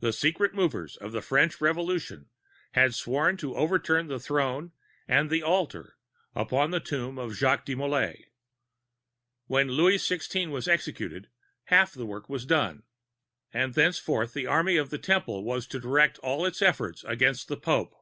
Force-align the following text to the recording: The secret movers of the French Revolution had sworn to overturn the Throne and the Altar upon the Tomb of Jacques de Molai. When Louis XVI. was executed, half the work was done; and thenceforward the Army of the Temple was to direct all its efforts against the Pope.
The 0.00 0.12
secret 0.12 0.54
movers 0.54 0.96
of 0.96 1.12
the 1.12 1.22
French 1.22 1.60
Revolution 1.60 2.30
had 2.72 2.96
sworn 2.96 3.36
to 3.36 3.54
overturn 3.54 4.08
the 4.08 4.18
Throne 4.18 4.72
and 5.06 5.30
the 5.30 5.40
Altar 5.40 5.96
upon 6.34 6.72
the 6.72 6.80
Tomb 6.80 7.16
of 7.16 7.32
Jacques 7.36 7.64
de 7.64 7.76
Molai. 7.76 8.24
When 9.46 9.68
Louis 9.68 9.98
XVI. 9.98 10.50
was 10.50 10.66
executed, 10.66 11.28
half 11.66 11.92
the 11.92 12.06
work 12.06 12.28
was 12.28 12.44
done; 12.44 12.82
and 13.52 13.74
thenceforward 13.74 14.30
the 14.30 14.48
Army 14.48 14.76
of 14.78 14.90
the 14.90 14.98
Temple 14.98 15.44
was 15.44 15.68
to 15.68 15.78
direct 15.78 16.18
all 16.24 16.44
its 16.44 16.60
efforts 16.60 17.04
against 17.04 17.46
the 17.46 17.56
Pope. 17.56 17.94